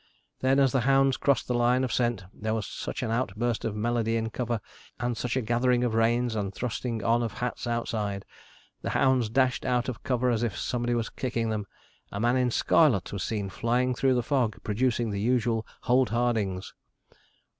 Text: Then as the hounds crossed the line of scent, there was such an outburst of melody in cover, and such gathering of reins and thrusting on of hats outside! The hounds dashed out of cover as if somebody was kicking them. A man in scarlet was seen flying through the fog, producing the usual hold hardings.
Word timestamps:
Then 0.39 0.57
as 0.59 0.71
the 0.71 0.79
hounds 0.89 1.15
crossed 1.15 1.47
the 1.47 1.53
line 1.53 1.83
of 1.83 1.93
scent, 1.93 2.25
there 2.33 2.55
was 2.55 2.65
such 2.65 3.03
an 3.03 3.11
outburst 3.11 3.63
of 3.63 3.75
melody 3.75 4.17
in 4.17 4.31
cover, 4.31 4.59
and 4.99 5.15
such 5.15 5.37
gathering 5.45 5.83
of 5.83 5.93
reins 5.93 6.33
and 6.35 6.51
thrusting 6.51 7.03
on 7.03 7.21
of 7.21 7.33
hats 7.33 7.67
outside! 7.67 8.25
The 8.81 8.89
hounds 8.97 9.29
dashed 9.29 9.63
out 9.63 9.89
of 9.89 10.01
cover 10.01 10.31
as 10.31 10.41
if 10.41 10.57
somebody 10.57 10.95
was 10.95 11.09
kicking 11.11 11.51
them. 11.51 11.67
A 12.11 12.19
man 12.19 12.35
in 12.35 12.49
scarlet 12.49 13.13
was 13.13 13.21
seen 13.21 13.49
flying 13.51 13.93
through 13.93 14.15
the 14.15 14.23
fog, 14.23 14.57
producing 14.63 15.11
the 15.11 15.21
usual 15.21 15.67
hold 15.81 16.09
hardings. 16.09 16.73